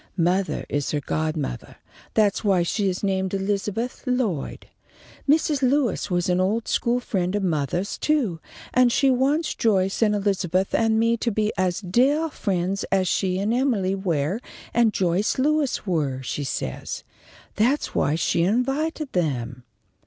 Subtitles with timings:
[0.17, 1.75] Mother is her godmothah.
[2.15, 4.65] That's why she is named Elizabeth Lloyd.
[5.29, 5.61] Mrs.
[5.61, 8.39] Lewis was an old school friend of mothah's, too,
[8.73, 13.37] and she wants Joyce and Elizabeth and me to be as deah friends as she
[13.37, 14.39] and Emily Ware
[14.73, 17.03] and Joyce Lewis were, she says.
[17.55, 19.65] That's why she invited them."